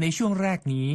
[0.00, 0.88] ในช่วงแรกนี้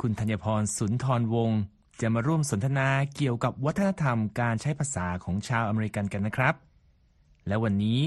[0.00, 1.60] คุณธัญพรสุนทรวงศ์
[2.00, 6.54] จะมาร่วมสนทนาเกี่ยวกับวัฒนธรรมการใช้ภาษาของชาวอเมริกันกันนะครับ
[7.46, 8.00] และวันนี้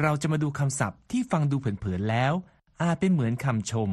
[0.00, 2.32] เราจะมาดูคำศัพท์ที่ฟังดูเผินๆแล้ว
[2.82, 3.90] อาจเป็นเหมือนคำชม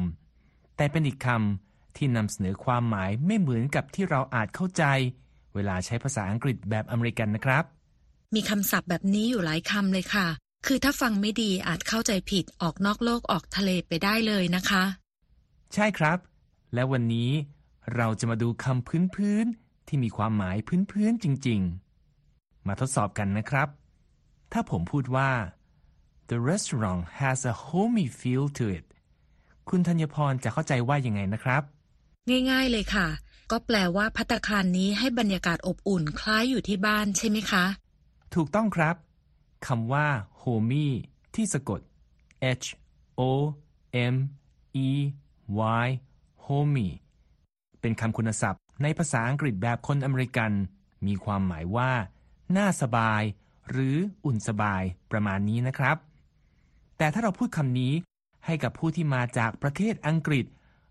[0.76, 4.84] แต่เป็นอีกคำที่นำเสนอความหมายไม่เหมือนกับที่เราอาจเข้าใจ
[5.54, 7.64] เวลาใช้ภาษาอังกฤษแบบอเมริกันนะครับ
[8.34, 10.26] มีคำศัพท์แบบนี้อยู่หลายคำเลยค่ะ
[10.66, 14.84] คือถ้าฟังไม่ดีอาจเข้าใจผิดออกนอกโลกออกทะเลไปได้เลยนะคะ
[15.74, 16.18] ใช่ครับ
[16.74, 17.30] และวันนี้
[17.96, 20.56] เราจะมาดูคำพื้นๆที่มีความหมาย
[20.92, 21.60] พื้นๆจริง
[22.14, 23.68] ๆ มาทดสอบกันนะครับ
[24.52, 25.30] ถ้าผมพูดว่า
[26.30, 28.84] the restaurant has a homey feel to it
[29.68, 31.62] คุณธัญพรจะเข้าใจว่ายังไงนะครับ
[32.50, 33.08] ง่ายๆเลยค่ะ
[33.50, 37.64] ก็แปลว่าพัตตาคารนี้ให้บรรยากาศอบอุ่นคล้ายอยู่ที่บ้านใช่ไหมคะ
[38.34, 38.96] ถูกต้องครับ
[39.66, 40.06] คำว่า
[40.42, 40.88] homey
[41.34, 41.80] ที่สะกด
[42.62, 42.66] h
[43.18, 43.20] o
[44.12, 44.14] m
[44.86, 44.88] e
[45.58, 45.86] Why
[46.46, 46.90] homey
[47.80, 50.52] เป็นคำคุณศัพท์ ในภาษาอังกฤษแบบคนอเมริกัน
[51.06, 51.90] มีความหมายว่า
[52.56, 53.22] น่าสบาย
[53.70, 55.96] หรืออุ่นสบายประมาณนี้นะครับ
[56.98, 57.92] แต่ถ้าเราพูดคำนี้
[58.46, 60.46] ให้กับผู้ที่มาจากประเทศอังกฤษ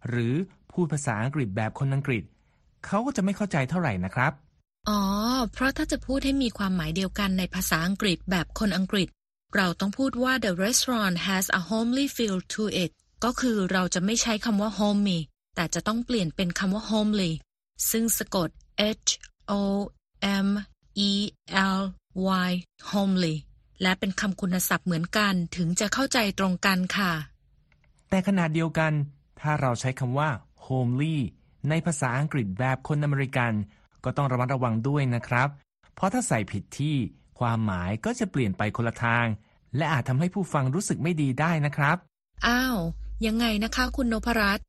[0.09, 0.33] หรือ
[0.71, 2.23] พูดภาษาอังกฤษแบบคนอังกฤษ
[2.85, 4.31] เขาก็จะไม่เข้าใจเท่าไหร่นะครับ
[4.89, 5.01] อ๋อ
[5.53, 9.07] เพราะถ้าจะพูดให้มีความหมายเดียวกันในภาษาอังกฤษแบบคนอังกฤษ
[9.55, 12.91] เราต้องพูดว่า the restaurant has a homely feel to it
[13.23, 15.19] ก็คือเราจะไม่ใช้คำว่า homey
[15.55, 17.31] แต่จะต้องเปลี่ยนเป็นคำว่า homely
[17.91, 18.49] ซึ่งสะกด
[19.07, 19.11] h
[19.51, 19.53] o
[20.45, 20.47] m
[21.09, 21.11] e
[21.77, 21.81] l
[22.49, 22.51] y
[22.91, 23.35] homely
[23.81, 27.11] และเป็นคำคุณศัพท์เหมือนกันถึงจะเข้าใจตรงกันค่ะ
[28.09, 28.91] แต่ขนาดเดียวกัน
[29.41, 30.29] ถ้าเราใช้คำว่า
[30.65, 31.15] homely
[31.69, 33.51] ในภาษาอังกฤษแบบคนอเมริกัน
[34.03, 35.49] ก็ต้องระมัดระวังด้วยนะครับ
[35.93, 36.95] เพราะถ้าใส่ผิดที่
[37.39, 39.25] ความหมายก็จะเปลี่ยนไปคนละทาง
[39.77, 41.97] และอาจทำให้ผู้ฟังรู้สึกไม่ดีได้นะครับ
[42.47, 42.77] อ้าว
[43.25, 44.65] ยังไงนะคะคุณนพรัตน์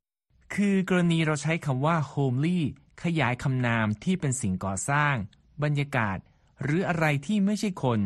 [0.55, 2.59] คือกรณีเราใช้คำว่า homely
[3.03, 5.15] ขยายคำนามที่เป็นสิ่งก่อสร้าง
[5.63, 6.17] บรรยากาศ
[6.63, 7.99] หรืออะไรที่ไม่ใช่คน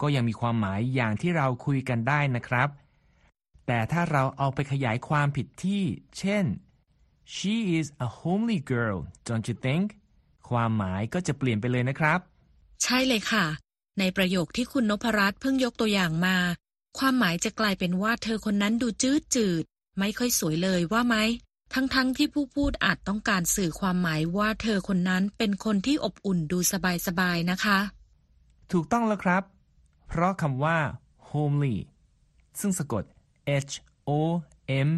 [0.00, 2.68] ก็ยังมีความหมายอย่างที่เราคุยกันได้นะครับ
[3.66, 5.82] แต่ถ้าเราเอาไปขยายความผิดที่
[6.18, 6.44] เช่น
[7.34, 9.86] she is a homely girl don't you think
[10.48, 12.18] ความหมายก็จะเปลี่ยนไปเลยนะครับ
[12.82, 13.46] ใช่เลยค่ะ
[13.98, 16.36] ในประโยคที่คุณนพรัตน์เพิ่งยกตัวอย่างมา
[16.98, 19.64] ความหมายจะกลายเป็นว่าเธอคนนั้นดูจืดจืด
[19.98, 21.16] ไม่ค่อยสวยเลยว่าไหม
[21.74, 26.58] ทั้งๆทที่ผู้พูดอาจต้องการสื่อความหมายว่าเธอคนนั้นเป็นคนที่อบอุ่นดู
[27.06, 27.78] สบายๆนะคะ
[28.72, 29.42] ถูกต้องแล้วครับ
[30.08, 30.78] เพราะคำว่า
[31.30, 31.76] homely
[32.60, 33.04] ซึ่งสะกด
[33.70, 33.74] h
[34.08, 34.10] o
[34.88, 34.90] m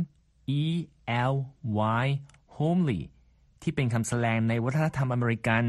[0.61, 0.63] e
[1.33, 1.35] l
[2.05, 2.07] y
[2.57, 3.01] homely
[3.63, 5.65] ที่เป็นคำแสลงในวัฒนธรรมอเมริกัน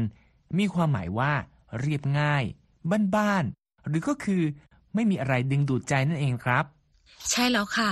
[0.58, 1.32] มีความหมายว่า
[1.80, 2.44] เรียบง่าย
[3.16, 4.42] บ้านๆหรือก็คือ
[4.94, 6.64] ไม่มีอะไรดึงดูดใจนั่นเองครับ
[7.30, 7.90] ใช่แล้วค่ะ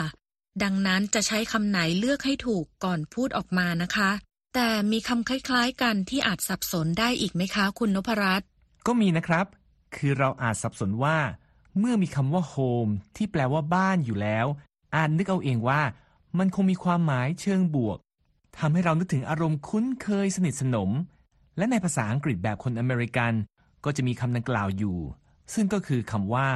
[0.62, 4.10] ดังนั้นจะใช้คำไหนเลือกให้ถูกก่อนพูดออกมานะคะ
[4.54, 8.48] แต่มีคำคล้ายๆกันที่อาจสับสนได้อีกไหมคะคุณนพรัตน์
[8.86, 9.46] ก็มีนะครับ
[9.96, 11.18] คือเราอาจสับสนว่า
[11.78, 14.46] เมื่อมีคำว่า home ที่แปลว่าบ้านอยู่แล้ว
[14.96, 15.80] อาจนึกเอาเองว่า
[16.38, 17.98] มันคงมีความหมายเชิงบวก
[18.58, 20.90] ทำให้เรานึกถึงอารมณ์คุ้นเคยสนิทสนม
[21.56, 23.32] และในภาษาอังกฤษแบบคนอเมริกัน
[23.84, 24.98] ก็จะมีคำดังกล่าวอยู่
[25.54, 26.48] ซึ่งก็คือคำว่า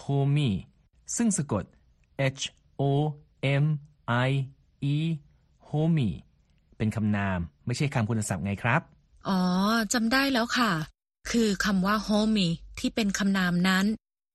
[0.00, 0.52] homey
[1.16, 1.64] ซึ่งสะกด
[2.36, 2.44] h
[2.80, 2.82] o
[3.62, 3.64] m
[4.26, 4.30] i
[4.94, 4.96] e
[5.68, 6.12] homey
[6.76, 8.80] เป็นคำนามไม่ใช่คำคุณศัพท์ไงครับ
[9.28, 9.40] อ๋อ
[9.92, 10.72] จำได้แล้วค่ะ
[11.30, 13.86] คือคำว่า homey ที่เป็นคำนามนั้น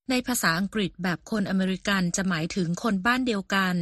[0.10, 3.76] ในภาษาอังกฤษแบบคนอเมริกันจะหมายถึงคนบ้านเดียวกัน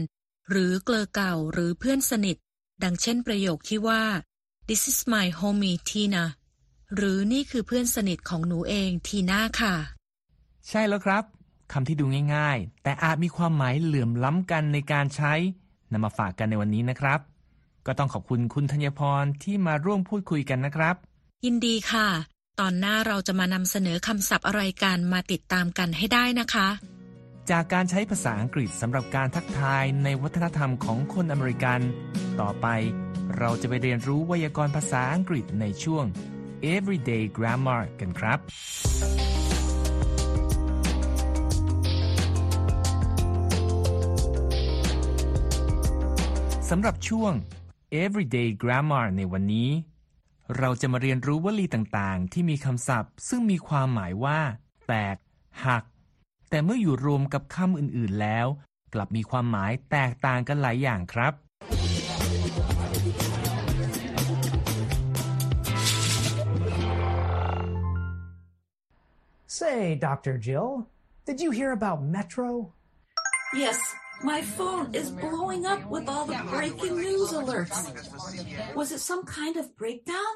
[0.49, 2.37] หรือเกลอเก่าหรือเพื่อนสนิท
[2.83, 4.03] ดังเช่นประโยคที่ว่า
[4.67, 6.25] this is my homie Tina
[6.95, 9.75] หรือนี่คือเพื่อนสนิทของหนูเองทีน่าค่ะ
[10.69, 11.23] ใช่แล้วครับ
[11.73, 12.05] คำที่ดู
[12.35, 15.33] ง่ายๆ แต่อาจมีความหมายเหลื่อมล้ำกันในการใช้
[15.91, 17.19] นำมาฝากกันในวันนี้นะครับ
[17.85, 20.95] ก็ต้องขอบคุณคุณธัญพรที่มาร่วมพูดคุยกันนะครับ
[21.45, 22.07] ยินดีค่ะ
[22.59, 26.67] ตอนหน้าเราจะมานำเสนอคำศัพท์อะไรกันมาติดตามกันให้ได้นะคะ
[27.49, 31.79] จากการใช้ภาษาอังกฤษสำหรับการทักทายในวัฒนธรรมของคนอเมริกัน
[32.41, 32.67] ต่อไป
[33.37, 36.05] เราจะไปเรียนรู้ไวยากรณ์ภาษาอังกฤษในช่วง
[36.73, 38.39] Everyday Grammar กันครับ
[46.75, 47.33] สำหรับช่วง
[48.03, 49.69] Everyday Grammar ในวันนี้
[50.57, 54.39] เราจะมาเรียนรู้วลีต่างๆ ที่มีคำศัพท์ ซึ่งมีความหมายว่า
[54.87, 55.17] แตก
[55.65, 55.83] หัก
[56.49, 58.47] แต่เมื่ออยู่รวมกับคำอื่นๆแล้ว
[58.93, 61.33] กลับมีความหมายแตกต่างกันหลายอย่างครับ
[69.59, 70.35] Say, Dr.
[70.45, 70.69] Jill,
[71.27, 72.49] did you hear about Metro?
[73.63, 73.79] Yes,
[74.21, 78.75] my phone is blowing up with all the breaking news alerts.
[78.75, 80.33] Was it some kind of breakdown?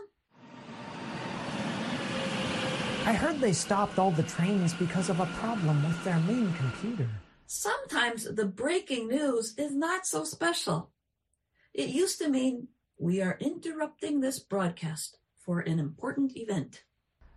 [3.05, 7.07] I heard they stopped all the trains because of a problem with their main computer.
[7.45, 10.91] Sometimes the breaking news is not so special.
[11.73, 12.67] It used to mean
[12.99, 16.83] we are interrupting this broadcast for an important event.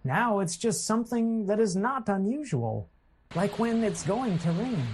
[0.02, 2.90] Now it's just something that is not unusual,
[3.36, 4.86] like when it's going to rain.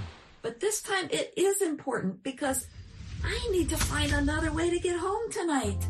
[0.47, 2.61] But this time it is important because
[3.37, 5.81] I need to find another way to get home tonight.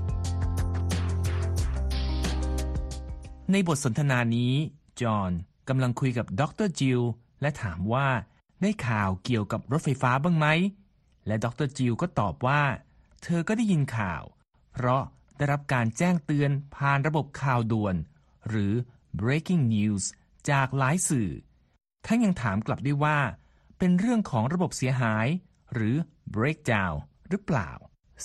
[3.53, 4.53] ในบทสนทนานี้
[5.01, 5.33] จอห์น
[5.69, 7.01] กำลังคุยกับดรจิล
[7.41, 8.09] และถามว่า
[8.63, 10.47] ได้ข่าวเกี่ยวกับรถไฟฟ้าบ้างไหม
[11.27, 12.63] และดรจิลก็ตอบว่า
[13.23, 14.23] เธอก็ได้ยินข่าว
[14.73, 15.03] เพราะ
[15.37, 17.97] ได้รับการแจ้งเตือนผ่านระบบข่าวด่วน
[18.49, 18.73] หรือ
[19.21, 20.05] breaking news
[20.51, 21.31] จากหลายสื่อ
[22.07, 23.19] ทั้งยังถามกลับด้วยว่า
[23.79, 25.27] เป็นเรื่องของระบบเสียหาย
[25.75, 25.97] หรือ
[26.35, 26.97] breakdown
[27.29, 27.71] หรือเปล่า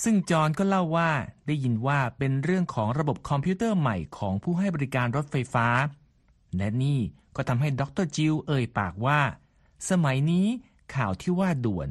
[0.04, 1.12] ซึ่งจอห์นก็เล่าว่า
[1.48, 5.68] ได้ยินว่าเป็นเรื่องของระบบคอมพิวเตอร์ใหม่ของผู้ให้บริการรถไฟฟ้า
[6.58, 7.00] และนี่
[7.36, 9.20] ก็ทำให้ดรจิลเอ่ยปากว่า
[9.90, 10.48] สมัยนี้
[10.96, 11.88] ข่าวที่ว่าด่วน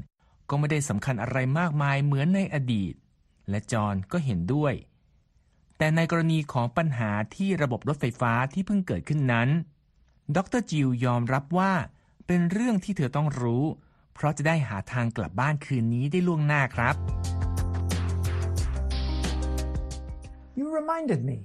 [0.48, 2.94] ก็ไม่ได้สำคัญอะไรมากมายเหมือนในอดีต
[3.48, 4.74] และจอห์นก็เห็นด้วย
[5.76, 9.48] แต่ในกรณีของปัญหาที่ระบบรถไฟฟ้าที่เพิ่งเกิดขึ้นนั้น
[10.36, 11.72] ดรจิลยอมรับว่า
[12.29, 13.63] เป็นเรื่องที่เธอต้องรู้
[14.13, 16.95] เพราะจะได้หาทางกลับบ้านคืนนี้ได้ล่วงหน้าครับ
[20.57, 21.39] You reminded me.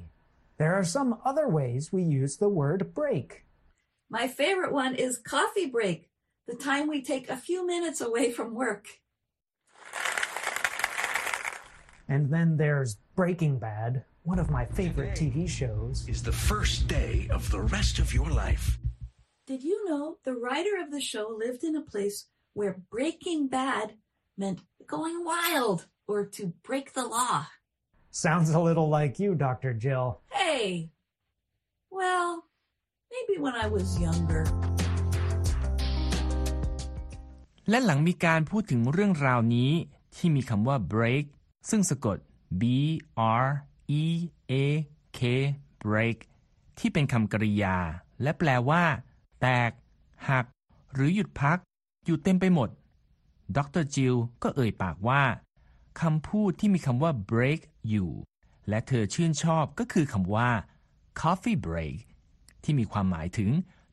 [0.61, 3.29] There are some other ways we use the word break.
[4.09, 5.99] My favorite one is coffee break,
[6.47, 8.85] the time we take a few minutes away from work.
[12.09, 16.09] And then there's Breaking Bad, one of my favorite TV shows.
[16.09, 18.79] is the first day of the rest of your life.
[19.47, 23.95] Did you know the writer of the show lived in a place where breaking bad
[24.39, 27.47] meant going wild or to break the law?
[28.11, 29.73] Sounds a little like you, Dr.
[29.75, 30.21] Jill.
[30.31, 30.91] Hey,
[31.91, 32.45] well,
[33.15, 34.45] maybe when I was younger.
[37.71, 39.71] และหลังมีการพูดถึงเรื่องราวนี้
[40.17, 41.25] ที่มีคำว่า break
[41.71, 42.19] ซึ่งสะกด
[42.61, 42.63] b
[43.45, 43.47] r
[44.03, 44.05] e
[44.53, 44.55] a
[45.19, 45.21] k
[45.85, 46.19] break
[46.79, 47.77] ที่เป็นคำกริยา
[48.23, 48.83] และแปลว่า
[49.46, 49.74] แตก
[50.30, 50.46] หัก
[50.94, 51.58] หรือหยุดพัก
[52.06, 52.70] อยู่เต็มไปหมด
[53.58, 55.24] ดรจิลก็เอ่ยปากว่า
[56.02, 57.60] คำพูดที่มีคำว่า break
[57.90, 58.10] อยู่
[58.70, 60.50] และเธอชื่นชอบก็คือคำว่า
[61.20, 61.96] coffee break
[62.64, 63.50] ที่มีความหมายถึง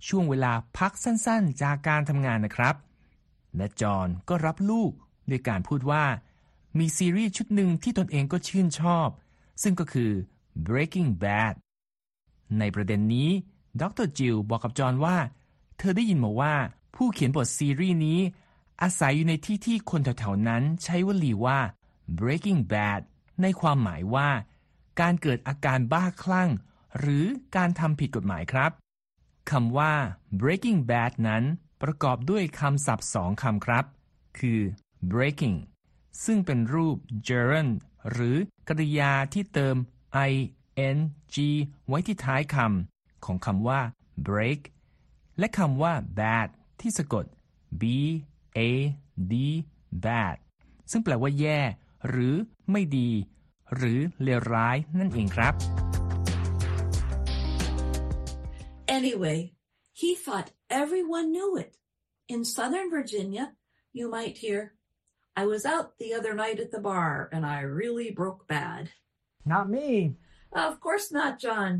[0.08, 2.74] ช่วงเวลาพักสั้นๆ จากการทำงานนะครับ
[3.56, 4.92] และจอห์นก็รับลูก
[5.30, 6.04] ด้วยการพูดว่า
[6.78, 9.08] มีซีรีส์ชุดหนึ่งที่ตนเองก็ชื่นชอบ
[9.62, 10.10] ซึ่งก็คือ
[10.66, 11.54] Breaking Bad
[12.58, 13.30] ในประเด็นนี้
[13.80, 15.16] ดรจิลบอกกับจอห์นว่า
[15.84, 16.54] เธอได้ยินมาว่า
[16.96, 18.20] ผู้เขียนบทซีรีส์นี้
[18.82, 21.58] อาศัยอยู่ในที่ที่คนแถวๆนั้นใช้วลีว่า
[22.18, 23.00] Breaking Bad
[23.42, 24.28] ในความหมายว่า
[25.00, 26.50] การเกิดอาการบ้าคลั่ง
[26.98, 27.24] หรือ
[27.56, 28.70] การทำผิดกฎหมายครับ
[29.50, 29.94] คำว่า
[30.40, 31.44] breaking bad นั้น
[31.82, 33.84] ประกอบด้วยคำศัพท์สองคำครับ
[34.38, 34.60] คือ
[35.12, 35.56] breaking
[36.24, 36.96] ซึ่งเป็นรูป
[37.28, 37.72] gerund
[38.10, 38.36] หรือ
[38.68, 39.76] กริยาที่เติม
[40.88, 40.98] ing
[41.88, 43.80] ไว้ที่ท้ายคำของคำว่า
[44.28, 44.60] break
[45.42, 46.48] และคำว่า bad
[46.80, 47.24] ที่สะกด
[47.82, 47.84] b
[48.58, 48.60] a
[49.32, 49.34] d
[50.04, 50.36] bad
[50.90, 51.60] ซึ่งแปลว่าแย่
[52.08, 52.34] หรือ
[52.70, 53.10] ไม่ดี
[53.74, 55.54] หรือเลวร้ายนั่นเองครับ
[58.98, 59.38] Anyway,
[60.00, 60.48] he thought
[60.82, 61.72] everyone knew it.
[62.34, 63.44] In Southern Virginia,
[63.98, 64.60] you might hear,
[65.40, 68.82] I was out the other night at the bar and I really broke bad.
[69.52, 69.90] Not me.
[70.66, 71.72] Of course not, John.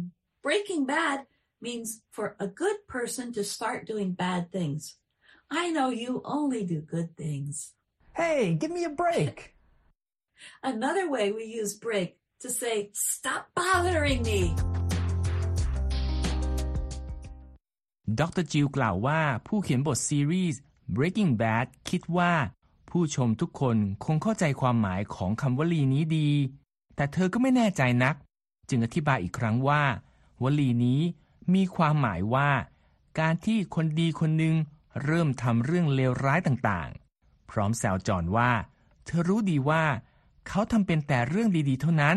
[0.47, 1.19] Breaking bad
[1.62, 4.96] means for a good person to start doing bad things.
[5.50, 7.74] I know you only do good things.
[8.14, 9.56] Hey, give me a break.
[10.64, 14.42] Another way we use break to say, stop bothering me.
[18.20, 20.60] ดรจิลกล่าวว่าผู้เขียนบทซีรีส์
[20.96, 22.34] Breaking Bad คิดว่า
[22.90, 26.30] ผู้ชมทุกคนคงเข้าใจความหมายของคำวลีนี้ดี
[26.96, 28.16] แต่เธอก็ไม่แน่ใจนัก
[28.70, 29.84] จึงอธิบายอีกครั้งว่า
[30.44, 31.02] วลีนี้
[31.55, 32.51] มีความหมายว่า
[33.21, 34.55] การที่คนดีคนหนึ่ง
[35.05, 38.51] เริ่มทำเรื่องเลวร้ายต่างๆ พร้อมแซวจอนว่า
[39.05, 39.85] เธอรู้ดีว่า
[40.49, 42.17] เขาทำเป็นแต่เรื่องดีๆ เท่านั้น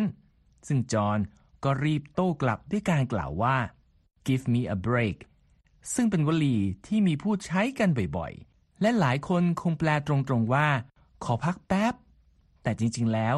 [0.68, 1.20] ซึ่งจอห์น
[1.64, 3.58] ก็รีบโต้กลับด้วยการกล่าวว่า
[4.28, 5.18] give me a break
[5.94, 10.68] ซึ่งเป็นวลีที่มีผู้ใช้กันบ่อยๆ และหลายคนคงแปลตรงๆว่า
[11.24, 11.94] ขอพักแป๊บ
[12.64, 13.36] แต่จริงๆแล้ว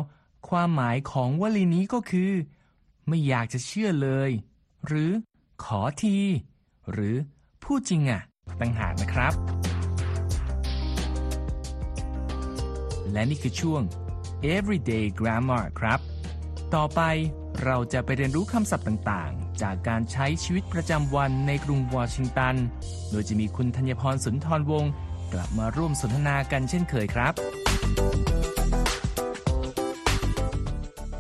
[0.50, 2.32] ความหมายของวลีนี้ก็คือ
[3.08, 4.32] ไม่อยากจะเชื่อเลย
[4.88, 5.12] หรือ
[5.64, 6.18] ขอที
[6.92, 7.16] หรือ
[7.64, 8.22] พูดจริงอะ
[8.62, 9.34] ต่างหากนะครับ
[13.12, 13.82] และนี่คือช่วง
[14.56, 16.00] everyday grammar ครับ
[16.76, 17.02] ต่อไป
[17.64, 22.56] เราจะไปเรียนรู้คำศัพท์ต่างๆ จากการใช้ชีวิตประจำวันในกรุงวอชิงตัน
[23.12, 24.92] โดยจะมีคุณธัญพรสุนทรวงศ์
[25.34, 27.34] กลับมาร่วมสนทนากันเช่นเคยครับ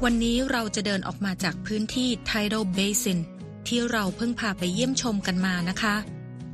[0.03, 3.19] วันนี้เราจะเดินออกมาจากพื้นที่ Tidal Basin
[3.67, 5.95] ที่เราเพิ่งพาไปเยี่ยมชมกันมานะคะ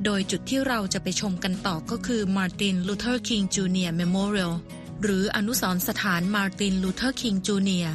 [0.04, 3.92] โดยจุดที่เราจะไปชมกันต่อก็คือ Martin Luther King Jr.
[4.00, 4.52] Memorial
[5.02, 7.88] หรืออนุสรณ์สถาน Martin Luther King Jr.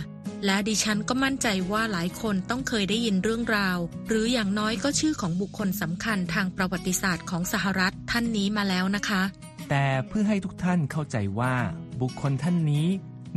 [0.45, 9.21] และดิฉันก็มั่นใจว่าหลายคนต้องเคยได้ยินเรื่องราว หรืออย่างน้อยก็ชื่อของบุคคลสำคัญทางประวัติศาสตร์ของสหรัฐท่านนี้มาแล้วนะคะ
[9.69, 11.55] แต่เพื่อให้ทุกท่านเข้าใจว่า
[12.01, 12.87] บุคคลท่านนี้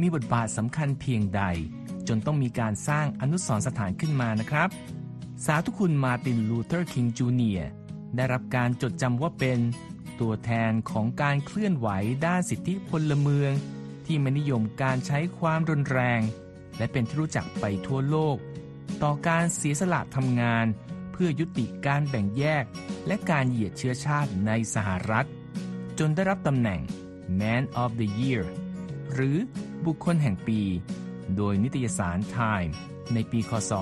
[0.01, 1.43] มีบทบาทสำคัญเพียงใด
[2.09, 4.69] จนต้องมีการสร้างอนุสรณ์สถานขึ้นมานะครับ
[5.46, 7.68] สาธุคุณมาร์ตินลูเทอร์คิงจูเนียร์
[8.16, 9.58] ได้รับการจดจำว่าเป็น
[10.20, 11.88] ตัวแทนของการเคลื่อนไหว
[12.26, 13.52] ด้านสิทธิพลเมือง
[14.06, 16.20] ที่ไม่นิยมการใช้ความรุนแรง
[16.78, 18.37] และเป็นที่รู้จักไปทั่วโลก
[19.02, 20.66] ต่อการเสียสละทำงาน
[21.12, 22.64] เพื่อยุติการแบ่งแยก
[23.06, 25.28] และการเหยียดเชื้อชาติในสหรัฐ
[25.99, 26.80] จนได้รับตำแหน่ง
[27.40, 28.44] Man of the Year
[29.12, 29.37] หรือ
[29.84, 30.61] บุคคลแห่งปี
[31.37, 32.72] โดยนิตยสาร Time
[33.14, 33.73] ในปีคศ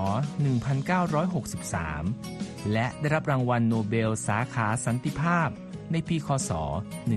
[1.30, 5.48] 1963 และได้รับรางวัลโนเบลสาขาสันติภาพ
[5.92, 6.50] ในปีคศ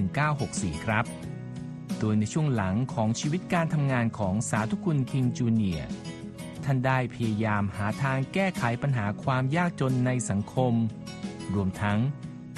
[0.09, 1.05] 1964 ครับ
[1.99, 5.87] โดยในช่วงหลังของชีวิตการทำงานของสาธุคุณคิงจูเนียร์
[6.63, 10.73] ท่านได้พยายามหาทางแก้ไขปัญหาความยากจนในสังคม
[11.53, 11.99] รวมทั้ง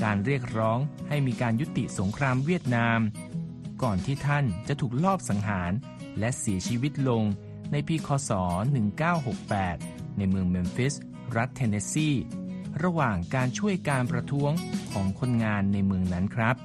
[0.04, 3.00] การเรียกร้องให้มีการยุติสงครามเวียดนาม
[3.84, 5.72] ก่อนที่ท่านจะถูกลอบสังหาร
[6.20, 7.24] และเสียชีวิตลง
[7.72, 8.32] ในปีคศ
[9.40, 10.94] 1968 ในเมืองเมมฟิส
[11.36, 12.10] รัฐเทนเนสซี
[12.84, 14.52] ระหว่างการช่วยการประท้วง
[14.92, 16.56] ของคนงานในเมืองนั้นครับ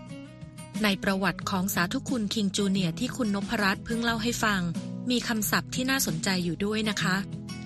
[0.84, 4.60] ในประวัติของสาธุคุณคิงจูเนียร์ที่คุณนพรัตน์เพิ่งเล่าให้ฟัง
[5.10, 7.16] มีคำศัพท์ที่น่าสนใจอยู่ด้วยนะคะ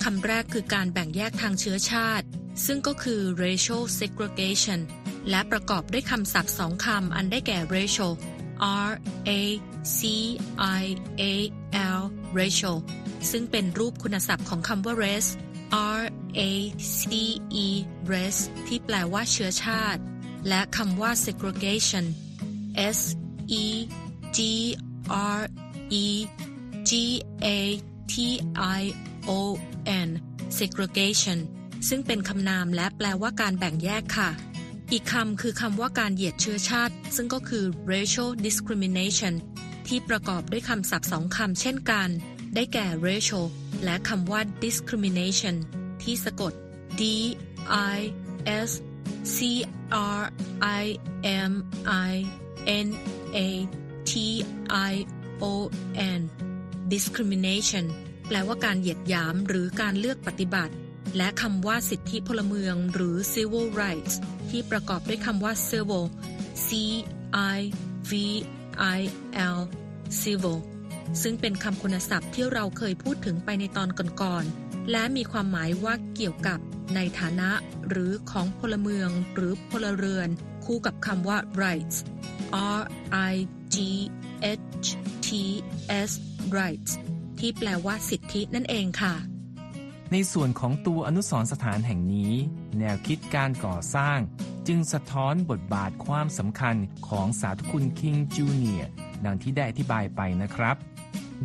[0.04, 2.26] คำแรกคือการแบ่งแยกทางเชื้อชาติ
[2.66, 4.80] ซึ่งก็คือ racial segregation
[5.30, 8.12] และประกอบด้วยคำศัพท์สองคำอันได้แก่ racial
[8.88, 8.92] R
[9.28, 9.30] A
[9.96, 9.98] C
[10.80, 10.84] I
[11.20, 11.22] A
[11.98, 12.02] L
[12.38, 12.76] racial
[13.30, 15.30] ซึ่งเป็นรูปคุณศัพท์ของคำว่า race
[15.98, 16.02] R
[16.38, 16.40] A
[16.98, 17.02] C
[17.64, 17.66] E
[18.12, 20.00] race ที่แปลว่าเชื้อชาติ
[20.48, 22.04] และคำว่า segregation
[22.96, 22.98] S
[23.62, 23.64] E
[24.36, 24.38] G
[25.38, 25.40] R
[26.04, 26.06] E
[26.88, 26.90] G
[27.44, 27.48] A
[28.12, 28.14] T
[28.78, 28.82] I
[29.28, 29.30] O
[30.06, 30.08] N
[30.58, 31.38] segregation
[31.88, 34.30] ซึ่งเป็นคำนามและแปลว่าการแบ่งแยกค่ะ
[34.92, 39.34] อีกคำคือคำว่าการเหยียดเชื้อชาติ ซึ่งก็คือ racial discrimination
[39.86, 42.08] ที่ประกอบด้วยคำศัพท์สองคำเช่นกัน
[42.54, 43.44] ได้แก่ racial
[43.84, 45.56] และคำว่า discrimination
[46.02, 46.52] ที่สะกด
[47.00, 47.02] D
[47.96, 47.98] I
[48.68, 48.70] S
[49.34, 49.38] C
[50.18, 50.22] R
[50.82, 50.84] I
[51.50, 51.52] M
[52.10, 52.12] I
[52.86, 52.88] N
[53.36, 53.38] A
[54.10, 54.12] T
[54.90, 54.92] I
[55.42, 55.44] O
[56.18, 56.20] N
[56.92, 57.84] discrimination
[58.26, 60.74] แปลว่าการเหยียดหยามหรือการเลือกปฏิบัติ
[61.16, 64.14] และคำว่าสิทธิพลเมืองหรือ civil rights
[64.50, 66.04] ที่ประกอบด้วยคำว่า civil
[66.66, 66.68] C
[67.56, 67.58] I
[68.10, 68.12] V
[68.96, 69.00] I
[69.56, 69.60] L
[70.22, 70.58] civil
[71.22, 73.88] ซึ่งเป็นคำคุณศัพท์ที่เราเคยพูดถึงไปในตอน
[74.22, 76.58] ก่อนๆ และมีความหมายว่าเกี่ยวกับ
[76.94, 77.50] ในฐานะ
[77.88, 80.28] หรือของพลเมือง หรือพลเรือน
[80.64, 81.96] คู่กับคำว่า rights
[82.78, 82.82] R
[83.32, 83.34] I
[83.74, 83.76] G
[84.82, 84.88] H
[85.26, 85.28] T
[86.08, 86.10] S
[86.58, 86.92] rights
[87.38, 89.14] ที่แปลว่าสิทธินั่นเองค่ะ
[90.12, 92.32] ในส่วนของตัวอนุสรณ์สถานแห่งนี้
[92.78, 94.18] แนวคิดการก่อสร้าง
[94.68, 96.76] จึงสะท้อนบทบาทความสำคัญ
[97.08, 98.88] ของสาธุคุณคิงจูเนียร์
[99.24, 100.76] ดังที่ได้อธิบายไปนะครับ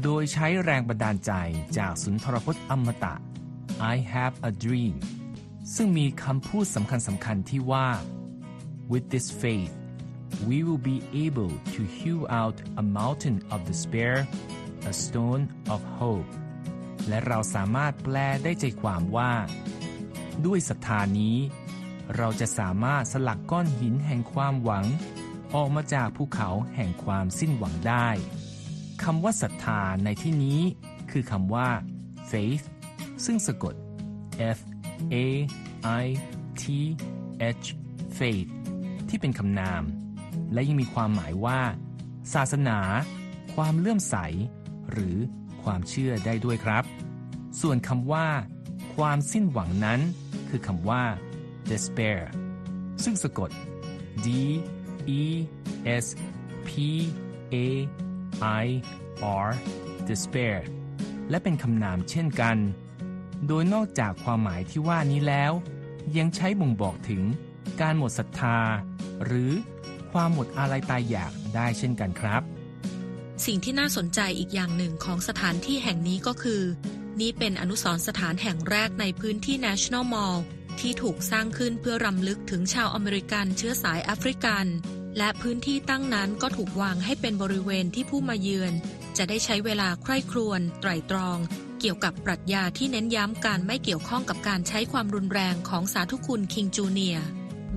[0.03, 1.31] โดยใช้แรงบันดาลใจ
[1.77, 3.15] จากสุนทรพจน์อมตะ
[3.93, 4.96] I have a dream
[5.75, 7.88] ซึ่งมีคำพูดสำคัญสำคัญที่ว่า
[8.91, 9.74] with this faith
[10.48, 14.15] we will be able to hew out a mountain of despair
[14.91, 15.43] a stone
[15.74, 16.29] of hope
[17.08, 19.34] และเราสามารถแปลได้ใจความว่า
[20.46, 21.38] ด้วยศรัทธานี้
[22.17, 24.86] เราจะสามารถสลักก้อนหินแห่งความหวัง
[25.55, 28.10] ออกมาจากภูเขาแห่งความสิ้นหวังได้
[29.03, 30.60] คำว่าศรัทธาในที่นี้
[31.12, 31.68] คือคำว่า
[32.32, 32.65] faith
[33.25, 33.75] ซึ่งสะกด
[34.58, 34.60] F
[35.13, 35.15] A
[36.03, 36.06] I
[36.62, 36.63] T
[37.63, 37.68] H
[38.18, 38.50] faith
[39.10, 39.84] ที่เป็นคำนาม
[40.53, 41.60] และยังมีความหมายว่า
[42.34, 42.79] ศาสนา
[43.56, 44.15] ความเลื่อมใส
[44.91, 45.18] หรือ
[45.63, 46.84] ความเชื่อได้ด้วยครับ
[47.62, 48.27] ส่วนคำว่า
[48.96, 50.00] ความสิ้นหวังนั้น
[50.50, 51.03] คือคำว่า
[51.70, 52.20] despair
[53.03, 53.50] ซึ่งสะกด
[54.25, 54.27] d
[55.20, 55.24] e
[56.03, 56.06] s
[56.68, 56.70] p
[57.53, 57.56] a
[58.63, 58.65] i
[59.45, 59.50] r
[60.09, 60.57] despair
[61.29, 62.57] และเป็นคำนามเช่นกัน
[63.48, 65.51] โดยนอกจากความหมายที่ว่านี้แล้ว
[66.17, 67.24] ยังใช้บ่งบอกถึง
[67.81, 68.59] การหมดศรัทธา
[69.25, 69.51] หรือ
[70.12, 72.41] ความหมดอาลัยตายอยากได้เช่นกันครับ
[73.45, 76.62] สิ่งที่น่าสนใจอีกอย่างหนึ่งของสถานที่แห่งนี้ก็คือ
[77.21, 80.38] นี่เป็นอนุสรณ์สถานแห่งแรกในพื้นที่ National Mall
[80.79, 84.65] ที่ถูกสร้างขึ้นเพื่อรำลึกถึงชาวอเมริกันเชื้อสายแอฟริกัน
[85.19, 88.73] และพื้นที่ตั้งนั้นก็ถูกวางให้เป็นบริเวณที่ผู้มาเยือน
[89.17, 91.38] จะได้ใช้เวลาใคร่ครวญไตร่ตรอง
[91.79, 97.17] เกี่ยวกับปรัชญาที่เน้นย้ำการไม่เกี่ยวข้องกับการใช้ความรุนแรงของสาธุคุณคิงจูเนีย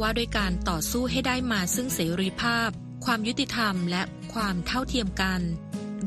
[0.00, 2.68] ว่าด้วยการต่อสู้ให้ได้มาซึ่งเสรีภาพ
[3.04, 4.02] ความยุติธรรมและ
[4.34, 5.40] ความเท่าเทียมกัน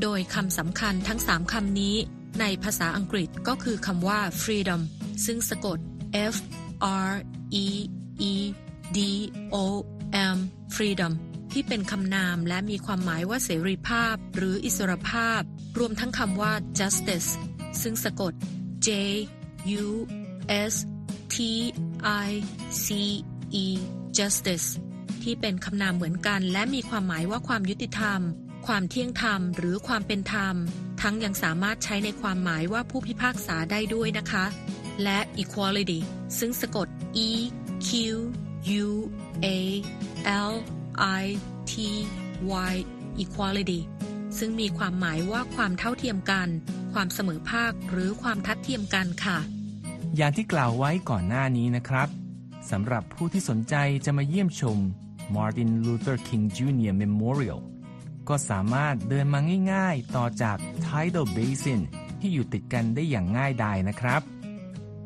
[0.02, 1.96] โดยคำสำคัญทั้งสามคำนี้
[2.40, 4.80] ในภาษาอังกฤษก็คือคำว่า freedom
[5.24, 5.78] ซึ่งสะกด
[6.32, 6.34] f
[7.08, 7.12] r
[7.64, 7.66] e
[8.32, 8.34] e
[8.96, 8.98] d
[9.54, 9.56] o
[10.34, 10.38] m
[10.76, 11.12] freedom
[11.58, 15.40] ที่เป็นคำนามและมีความหมายว่าเสรีภาพ หรืออิสรภาพ
[15.78, 17.30] รวมทั้งคำว่า justice
[17.82, 18.32] ซึ่งสะกด
[18.86, 18.90] j
[19.84, 19.86] u
[20.72, 20.74] s
[21.34, 21.36] t
[22.26, 22.30] i
[22.84, 22.86] c
[23.62, 23.66] e
[24.18, 24.68] justice
[25.22, 28.20] ที่เป็นคำนามเหมือนกันและมีความหมายว่าความยุติธรรม
[28.66, 30.54] ความเที่ยงธรรม หรือความเป็นธรรม
[31.02, 34.44] ทั้งยังสามารถใช้ในความหมายว่าผู้พิพากษาได้ด้วยนะคะ
[35.02, 36.00] และ equality
[36.38, 36.88] ซึ่งสะกด
[37.26, 37.30] e
[37.86, 37.90] q
[38.84, 38.88] u
[39.44, 39.48] a
[40.50, 40.54] l
[41.20, 41.24] i
[41.70, 41.72] t
[42.70, 42.74] y
[43.22, 43.80] equality
[44.38, 46.48] ซึ่งมีความหมายว่าความเท่าเทียมกัน
[46.92, 49.38] ความเสมอภาค หรือความทัดเทียมกันค่ะ
[50.16, 52.08] อย่างที่กล่าวไว้ก่อนหน้านี้นะครับ
[52.70, 54.78] สำหรับผู้ที่สนใจจะมาเยี่ยมชม
[55.34, 56.94] Martin Luther King Jr.
[57.02, 57.60] Memorial
[58.28, 59.40] ก็สามารถเดินมา
[59.72, 60.56] ง่าย ๆ ต่อจาก
[60.86, 61.80] Tidal Basin
[62.20, 64.22] ที่อยู่ติดกันได้อย่างง่ายดายนะครับ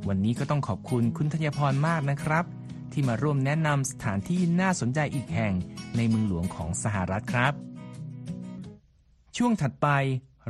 [0.09, 2.45] วันนี้ก็ต้องขอบคุณคุณธัญพรมากนะครับ
[2.93, 5.55] ที่มาร่วมแนะนำสถานที่น่าสนใจอีกแห่ง
[5.97, 7.53] ในเมืองหลวงของสหรัฐครับ
[9.37, 9.89] ช่วงถัดไป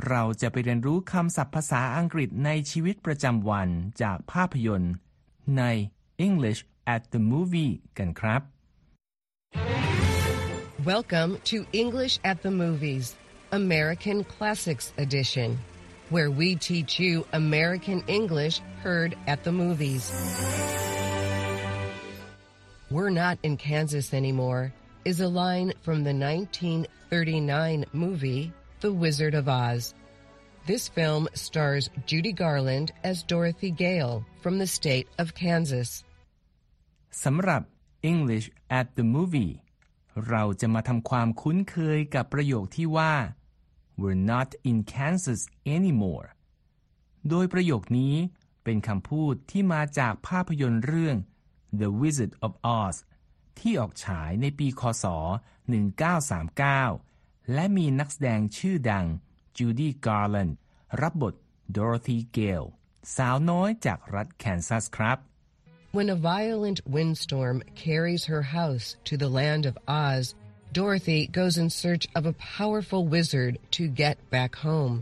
[0.07, 3.69] เราจะไปเรียนรู้คำศัพท์ภาษาอังกฤษในชีวิตประจำวัน
[4.01, 4.93] จากภาพยนตร์
[5.57, 5.63] ใน
[6.27, 6.61] English
[6.95, 8.41] at the movie กันครับ
[10.93, 13.05] Welcome to English at the Movies,
[13.51, 15.49] American Classics Edition,
[16.13, 20.03] where we teach you American English heard at the movies.
[22.90, 24.72] We're not in Kansas anymore
[25.04, 29.94] is a line from the 1939 movie The Wizard of Oz.
[30.66, 35.90] This film stars Judy Garland as Dorothy Gale from the state of Kansas.
[37.24, 37.62] สำหรับ
[38.12, 38.46] English
[38.78, 39.52] at the movie
[40.28, 43.14] เราจะมาทำความคุ้นเคยกับประโยคที่ว่า
[44.00, 45.40] We're not in Kansas
[45.76, 46.26] anymore
[47.28, 48.14] โดยประโยคนี้
[48.64, 51.16] เป็นคำพูดที่มาจากภาพยนตร์เรื่อง
[51.80, 52.96] The Wizard of Oz
[53.58, 55.04] ที่ออกฉายในปีคศ
[56.74, 59.06] 1939 และมีนักแสดงชื่อดัง
[59.56, 60.52] Judy Garland
[61.02, 61.34] รับบท
[61.76, 62.68] Dorothy Gale
[63.16, 65.18] สาวน้อยจากรัฐแคนซัสครับ
[65.96, 70.24] When a violent windstorm carries her house to the land of Oz,
[70.78, 74.94] Dorothy goes in search of a powerful wizard to get back home.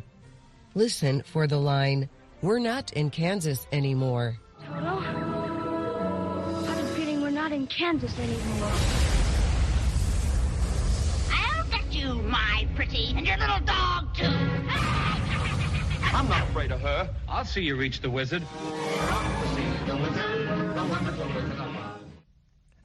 [0.82, 2.00] Listen for the line,
[2.42, 4.38] We're not in Kansas anymore.
[4.66, 5.07] Toto?
[7.59, 8.71] In Kansas anymore.
[11.41, 14.35] I'll get you, my pretty, and your little dog, too.
[16.17, 16.99] I'm not afraid of her.
[17.27, 18.43] I'll see you reach the wizard.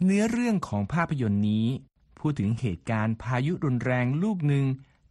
[0.04, 1.66] เนื้อเรื่องของภาพยนตร์นี้
[2.18, 4.64] พูดถึงเหตุการณ์พายุรุนแรงลูกหนึ่ง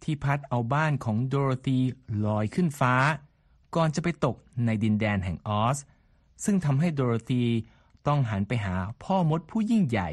[0.04, 1.80] ที่พัดเอาบ้านของโดโรธี
[2.26, 2.95] ลอยขึ้นฟ้า
[3.76, 5.78] ก่อนจะไปตกในดินแดนแห่งออส
[6.43, 7.43] ซึ่งทำให้โดโรธี
[8.07, 10.09] ต้องหันไปหาพ่อมดผู้ยิ่งใหญ่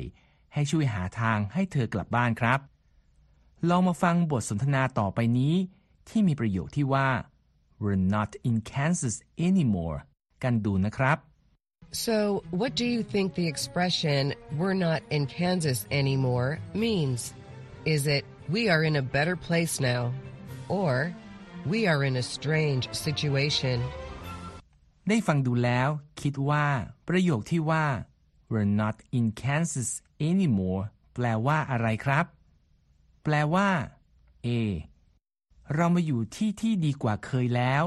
[0.55, 2.61] ให้ช่วยหาทางให้เธอกลับบ้านครับ
[3.69, 5.55] ลองมาฟังบทสนทนาต่อไปนี้
[6.09, 7.09] ที่มีประโยคที่ว่า
[7.83, 9.17] we're not in Kansas
[9.49, 9.99] anymore
[10.43, 11.19] กันดูนะครับ
[11.93, 17.35] So, what do you think the expression, we're not in Kansas anymore, means?
[17.85, 20.13] Is it, we are in a better place now?
[20.69, 21.13] Or,
[21.67, 23.83] we are in a strange situation?
[25.09, 25.89] ได้ฟังดูแล้ว
[26.21, 26.67] คิดว่า
[27.09, 27.87] ประโยคที่ว่า
[28.51, 29.91] we're not in Kansas
[30.29, 30.83] anymore
[31.15, 32.25] แปลว่าอะไรครับ
[33.25, 33.69] แปลว่า
[34.47, 34.49] A
[35.75, 37.85] เรามาอยู่ที่ที่ดีกว่าเคยแล้ว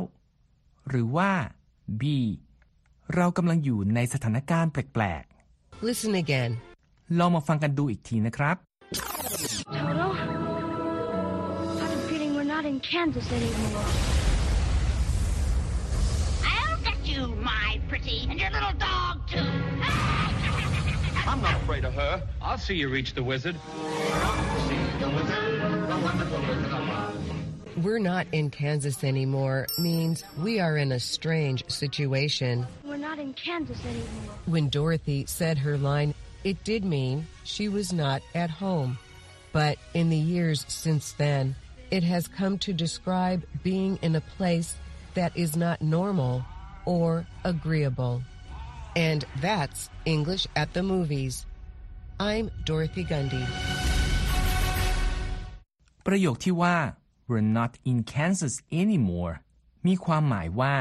[0.89, 1.31] หรือว่า
[2.01, 2.03] B
[3.15, 5.23] เรากำลังอยู่ในสถานการณ์แปลก
[5.87, 6.51] Listen again.
[6.85, 8.55] ๆลองมาฟังกันดูอีกทีนะครับ
[9.75, 10.07] Toto?
[11.81, 14.22] I've been feeling we're not in Kansas anymore.
[17.13, 19.37] You, my pretty, and your little dog, too.
[21.25, 22.23] I'm not afraid of her.
[22.41, 23.55] I'll see you reach the wizard.
[23.55, 27.15] See the wizard, the wonderful wizard of Oz.
[27.77, 32.67] We're not in Kansas anymore means we are in a strange situation.
[32.83, 34.35] We're not in Kansas anymore.
[34.45, 38.97] When Dorothy said her line, it did mean she was not at home.
[39.53, 41.55] But in the years since then,
[41.89, 44.75] it has come to describe being in a place
[45.13, 46.43] that is not normal
[46.85, 48.21] or agreeable.
[48.95, 51.45] And that's English at the movies.
[52.19, 53.45] I'm Dorothy Gundy.
[56.05, 56.77] ประโยคที่ว่า
[57.29, 59.33] we're not in Kansas anymore
[59.87, 60.75] มีความหมายว่า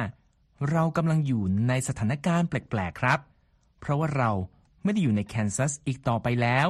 [0.71, 3.19] เรากำลังอยู่ในสถานการณ์แปลก ๆ ครับ
[3.81, 4.31] เพราะว่าเรา
[4.83, 6.69] ไม่ได้อยู่ในแคนซัสอีกต่อไปแล้ว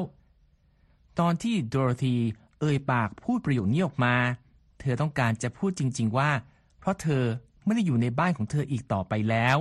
[1.18, 2.16] ตอนที่โดโรธี
[2.60, 4.14] เอ่ยปากพูดประโยคนี้ออกมา
[4.80, 6.30] เธอต้องการจะพูดจริง ๆ ว่า
[6.78, 7.24] เพราะเธอ
[7.64, 9.56] ไม่ได้อยู่ในบ้านของเธออีกต่อไปแล้ว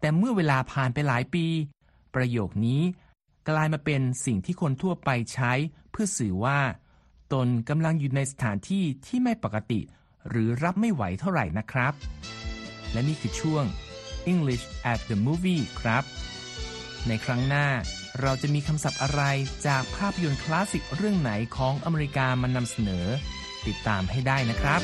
[0.00, 1.46] แต่เมื่อเวลาผ่านไปหลายปี
[2.14, 2.82] ประโยคนี้
[3.48, 5.52] กลายมาเป็นสิ่งที่คนทั่วไปใช้
[5.90, 6.60] เพื่อสื่อว่า
[7.32, 9.80] ตนกำลังอยู่ในสถานที่ที่ไม่ปกติ
[10.28, 11.92] หรือรับไม่ไหวเท่าไหร่นะครับ
[12.92, 13.64] และนี่คือช่วง
[14.32, 16.04] English at the movie ครับ
[17.08, 17.66] ในครั้งหน้า
[18.20, 19.22] เราจะมีคำศัพท์อะไร
[19.66, 23.06] จากภาพยนตร์คลาสสิกเรื่องไหนของอเมริกามานำเสนอ
[23.66, 24.80] ติดตามให้ได้นะครับ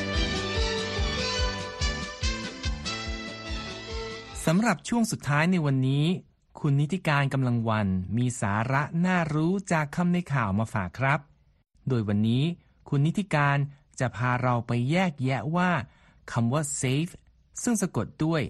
[4.55, 6.05] ำหรับช่วงสุดท้ายในวันนี้
[6.59, 11.19] คุณนิติการกำลังวันมีสาระน่ารู้จากคำในข่าวมาฝากครับ
[11.87, 12.43] โดยวันนี้
[12.89, 13.57] คุณนิติการ
[13.99, 15.71] จะพาเราไปแยกแยะว่า
[16.31, 17.13] คำว่า safe
[17.63, 18.41] ซึ่งสะกดด้วย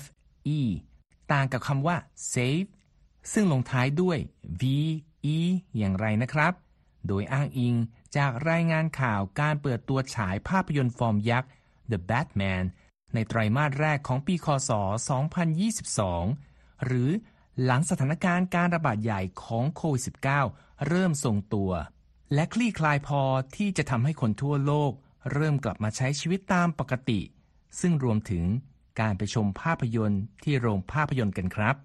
[0.00, 0.02] f
[0.56, 0.58] e
[1.32, 1.96] ต่างกับคำว่า
[2.32, 2.68] save
[3.32, 4.18] ซึ่งลงท้ายด้วย
[4.60, 4.62] v
[5.34, 5.38] e
[5.78, 6.52] อย่างไรนะครับ
[7.06, 7.74] โดยอ้างอิง
[8.16, 11.50] จากรายงานข่าวการเปิดตัวฉายภาพยนตร์ฟอร์มยักษ์
[11.90, 12.64] The Batman
[13.14, 14.70] ในไตรมาสแรกของปีคศ
[15.98, 17.10] 2022 หรือ
[17.64, 20.02] หลังสถานการณ์การระบาดใหญ่ของโควิด
[20.46, 21.72] -19 เริ่มทรงตัว
[22.34, 23.22] และคลี่คลายพอ
[23.56, 24.92] ที่จะทำให้คนทั่วโลก
[25.32, 27.20] เริ่มกลับมาใช้ชีวิตตามปกติ
[27.80, 28.44] ซึ่งรวมถึง
[29.00, 31.76] การไปชมภาพยนตร์ที่โรงภาพยนตร์กันครับ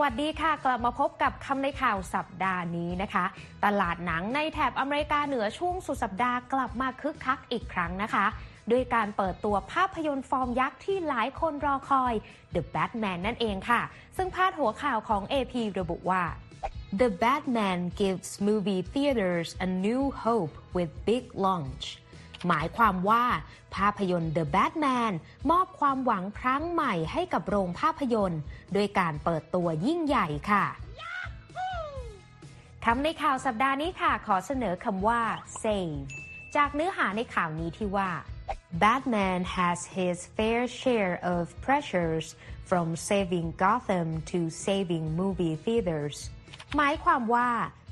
[0.00, 3.24] วัสดีค่ะ กลับมาพบกับคำในข่าวสัปดาห์นี้นะคะ
[3.64, 8.26] ตลาดหนังในแถบอเมริกาเหนือช่วงสุดสัปดาห์กลับมาคึกคักอีกครั้งนะคะ
[8.70, 12.14] ด้วยการเปิดตัวภาพยนตร์ฟอร์มยักษ์ที่หลายคนรอคอย
[12.54, 13.82] The Batman นั่นเองค่ะ
[14.16, 16.22] ซึ่งพาดหัวข่าวของ AP ระบุว่า
[17.00, 21.84] The Batman gives movie theaters a new hope with big launch
[22.48, 23.24] หมายความว่า
[23.76, 25.12] ภาพยนตร์ The Batman
[25.50, 30.64] มอบความหวังครั้งใหม่ให้กับโรงภาพยนตร์โดยการเปิดตัวยิ่งใหญ่ค่ะ
[32.84, 35.20] คำในข่าวสัปดาห์นี้ค่ะ ขอเสนอคำว่า
[35.62, 36.00] save
[36.56, 38.10] จากเนื้อหาในข่าวนี้ที่ว่า
[38.82, 42.26] Batman has his fair share of pressures
[42.68, 46.16] from saving Gotham to saving movie theaters
[46.76, 47.48] หมายความว่า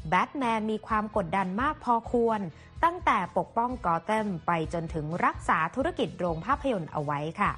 [0.09, 2.41] แบทแมนมีความกดดันมากพอควร
[2.85, 7.53] ตั้งแต่ปกป้องกอ t เ a มไปจนถึงรักษาธุรกิจโรงภาพยนตร์เอาไว้ค่ะ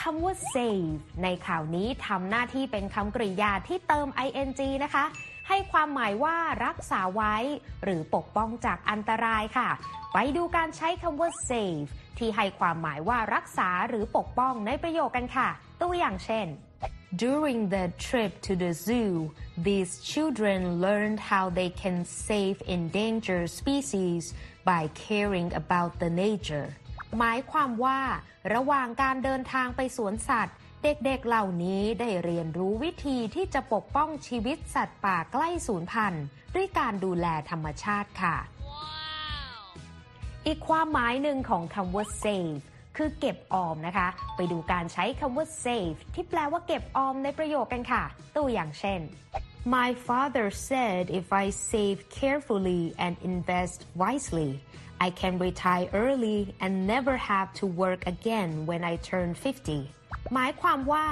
[0.00, 0.90] คำว่า save
[1.22, 5.04] ในข่าวนี้ทำหน้าที่เป็นคำกริยาที่เติม ing นะคะ
[5.48, 7.34] ให้ความหมายว่ารักษาไว้
[7.82, 9.68] หรือปกป้องจากอันตรายค่ะ
[10.12, 15.48] ไปดูการใช้คำว่า save ที่ให้ความหมายว่ารักษาหรือปกป้องในประโยคกันค่ะ
[15.80, 16.46] ตัวอย่างเช่น
[17.16, 24.34] During the trip to the zoo, these children learned how they can save endangered species
[24.64, 26.68] by caring about the nature.
[27.18, 28.00] หมายความว่า
[28.54, 36.24] ระหว่างการเดินทางไปสวนสัตว์ เด็กๆเหล่านี้ได้เรียนรู้วิธีที่จะปกป้องชีวิตสัตว์ป่าใกล้สูญพันธุ์
[36.54, 38.36] ด้วยการดูแลธรรมชาติค่ะ
[40.46, 42.62] อีกความหมายหนึ่งของคำว่า save
[42.96, 48.02] คือเก็บออมนะคะ ไปดูการใช้คำว่า save ที่แปลว่าเก็บออมในประโยคกันค่ะ
[48.36, 49.00] ตัวอย่างเช่น
[49.76, 54.50] My father said if I save carefully and invest wisely
[55.06, 59.28] I can retire early and never have to work again when I turn
[59.82, 61.06] 50 หมายความว่า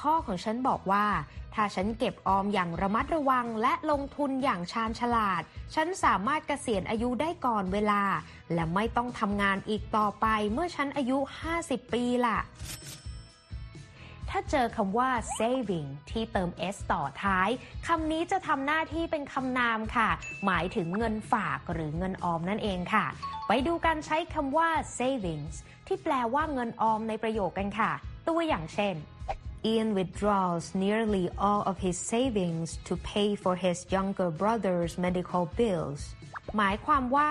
[0.00, 1.06] พ่อของฉันบอกว่า
[1.56, 5.42] ถ้าฉันเก็บออมอย่างระมัดระวังและลงทุนอย่างชาญฉลาด
[5.74, 8.02] ฉันสามารถเกษียณอายุได้ก่อนเวลา
[8.54, 11.18] และไม่ต้องทำงานอีกต่อไปเมื่อฉันอายุ
[11.56, 12.38] 50 ปีล่ะ
[14.30, 17.48] ถ้าเจอคำว่า saving ที่เติม s ต่อท้าย
[17.86, 20.08] คำนี้จะทำหน้าที่เป็นคำนามค่ะ
[20.44, 23.06] หมายถึงเงินฝากหรือเงินออมนั่นเองค่ะ
[23.48, 27.90] ไปดูการใช้คำว่า savings ที่แปลว่าเงินออมในประโยคกันค่ะ
[28.28, 28.96] ตัวอย่างเช่น
[29.64, 36.00] Ian withdraws nearly all of his savings to pay for his younger brother's medical bills
[36.56, 37.30] หมายความว่า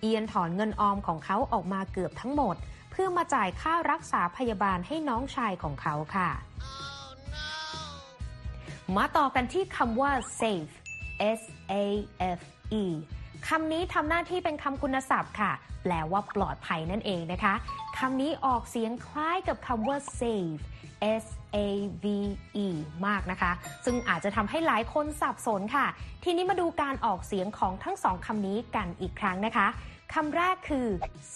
[0.00, 2.56] เอียนถอนเงินออมของเขาออกมาเกือบทั้งหมด
[2.90, 6.30] เพื่อมาจ่ายค่ารักษาพยาบาลให้น้องชายของเขาค่ะ
[6.64, 7.44] oh, no.
[8.96, 10.74] มาต่อกันที่คำว่า safe
[11.40, 11.42] S
[11.84, 11.86] A
[12.38, 12.40] F
[12.82, 12.84] E
[13.48, 17.54] คำนี้ทำหน้าที่เป็นคำคุณศัพท์ค่ะ แปลว่าปลอดภัยนั่นเองนะคะ
[17.98, 20.60] คำนี้ออกเสียงคล้ายกับคำว่า save
[21.22, 21.26] S
[21.56, 21.58] A
[22.04, 22.06] V
[22.64, 22.66] E
[23.06, 23.52] มากนะคะ
[23.84, 25.86] ซึ่งอาจจะทำให้หลายคนสับสนค่ะ
[26.24, 29.66] ทีนี้มาดูการออกเสียงของทั้งสองคำนี้กันอีกครั้งนะคะ
[30.14, 30.86] คำแรกคือ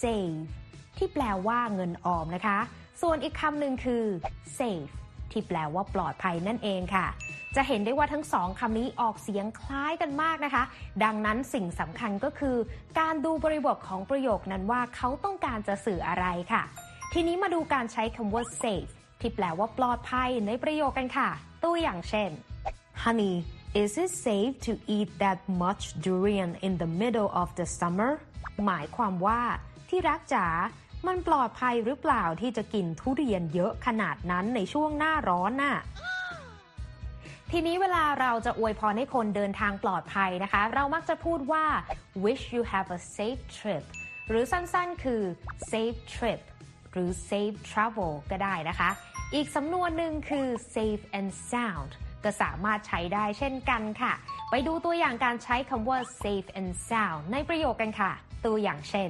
[0.01, 0.37] save
[0.97, 2.57] ที่แปลว่าเงินออมนะคะ
[3.01, 4.03] ส่วนอีกคำหนึ่งคือ
[4.59, 4.91] safe
[5.31, 7.05] ที่แปลว่าปลอดภัยนั่นเองค่ะ
[7.55, 10.63] จะเห็นได้ว่าทั้งสองคำนี้ออกเสียงคล้ายกันมากนะคะ
[11.03, 12.55] ดังนั้นสิ่งสำคัญก็คือ
[12.99, 16.63] การดูบริบทของประโยคนั้นว่าเขาต้องการจะสื่ออะไรค่ะ
[17.13, 18.91] ทีนี้มาดูการใช้คำว่า safe
[19.21, 21.29] ที่แปลว่าปลอดภัยในประโยคกันค่ะ
[21.63, 22.29] ตัวอย่างเช่น
[23.03, 23.35] Honey
[23.81, 28.11] is it safe to eat that much durian in the middle of the summer
[28.65, 29.41] หมายความว่า
[29.89, 30.47] ที่รักจ๋า
[31.07, 35.77] มันปลอดภัยหรือเปล่าที่จะกินทุเรียนเยอะขนาดนั้นในช่วงหน้าร้อนน่ะ
[37.57, 41.65] ทีนี้เวลาเราจะอวยพรให้คนเดินทางปลอดภัยนะคะ เรามักจะพูดว่า
[42.25, 43.83] wish you have a safe trip
[44.29, 45.21] หรือสั้นๆคือ
[45.71, 46.41] safe trip
[46.91, 48.89] หรือ safe travel ก็ได้นะคะ
[49.35, 51.91] อีกสำนวนหนึ่งคือ safe and sound
[52.23, 54.13] ก็สามารถใช้ได้เช่นกันค่ะ
[54.49, 58.11] ไปดูตัวอย่างการใช้คำว่า safe and sound ในประโยคกันค่ะ
[58.45, 59.09] ตัวอย่างเช่น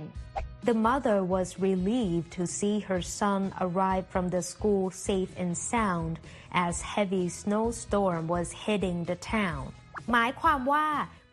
[0.66, 6.14] The mother was relieved to see her son arrive from the school safe and sound
[6.52, 9.64] as heavy snowstorm was hitting the town
[10.12, 10.88] หมายความว่า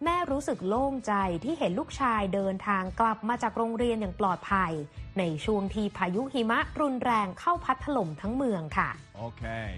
[0.05, 1.14] แม่รู้สึกโล่งใจ
[1.45, 4.73] ที่เห็นลูกชายเดินทางกลับมาจากโรงเรียนอย่างปลอดภัย
[5.18, 8.90] ในช่วงที่พายุหิมะรุนแรงเข้าพัดถล่มทั้งเมืองค่ะ
[9.29, 9.68] Okay.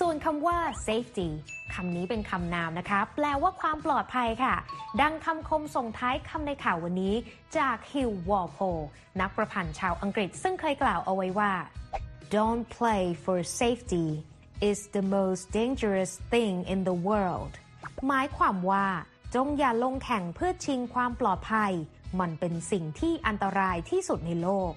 [0.00, 1.28] ส่วนคำว่า safety
[1.74, 4.54] คำนี้เป็นคำนามนะคะ แปลว่าความปลอดภัยค่ะ
[5.00, 7.14] ดังคำคมส่งท้ายคำในข่าววันนี้
[7.58, 8.58] จากฮิววอลโพ
[9.20, 11.52] นักประพันธ์ชาวอังกฤษซึ่งเคยกล่าวเอาไว้ว่า
[12.36, 14.06] Don't play for safety
[14.70, 17.52] is the most dangerous thing in the world
[18.08, 18.86] หมายความว่า
[19.34, 21.72] จงอย่าลงแข่งเพื่อชิงความปลอดภัย
[22.20, 24.72] มันเป็นสิ่งที่อันตรายที่สุดในโลก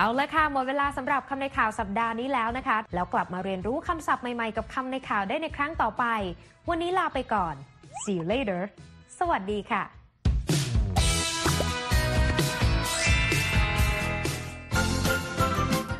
[0.00, 6.04] เอาละค่ะหมดเวลาสำหรับคำในข่าวสัปดาห์นี้แล้วนะคะ แล้วกลับมาเรียนรู้คำศัพท์ใหม่ๆ กับคำในข่าวได้ในครั้งต่อไป
[6.68, 7.54] วันนี้ลาไปก่อน
[8.02, 8.60] see you later
[9.18, 9.82] สวัสดีค่ะ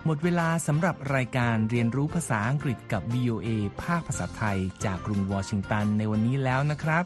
[0.06, 3.48] หมดเวลาสำหรับรายการเรียนรู้ภาษาอังกฤษกับ VOA
[3.82, 7.04] ภาคภาษาไทย จากกรุงวอชิงตันในวันนี้แล้วนะครับ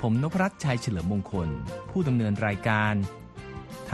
[0.00, 1.48] ผมนพรัตน์ชัยเฉลิมมงคล
[1.90, 2.94] ผู้ดำเนินรายการ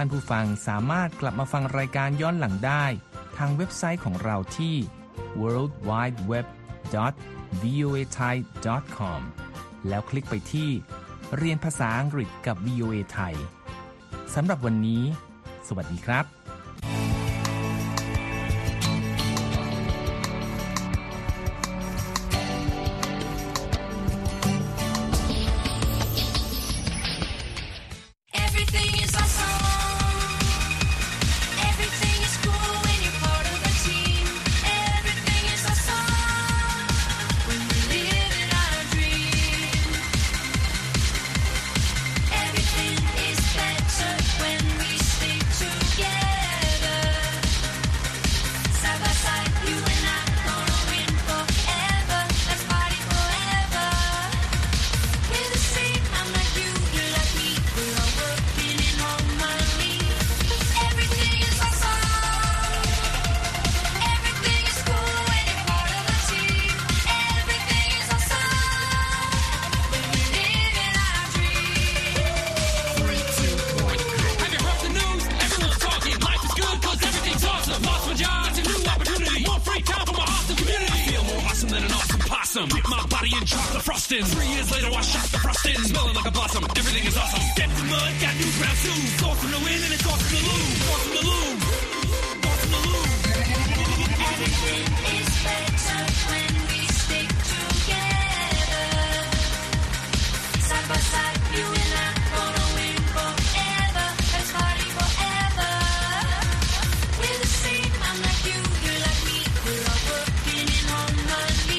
[0.03, 2.85] ท่านผู้ฟังสามารถกลับมาฟังรายการย้อนหลังได้
[3.39, 4.77] ทางเว็บไซต์ของเราที่
[5.41, 6.47] world wide web
[7.63, 8.35] voa thai
[8.97, 9.21] com
[9.89, 10.71] แล้วคลิกไปที่
[11.37, 13.35] เรียนภาษาอังกฤษกับ VOA ไทย
[14.35, 15.03] สำหรับวันนี้
[15.69, 16.40] สวัสดีครับ